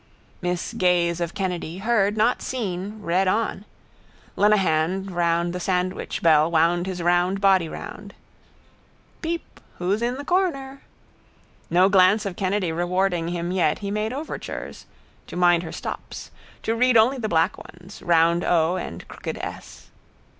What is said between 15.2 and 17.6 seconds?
To mind her stops. To read only the black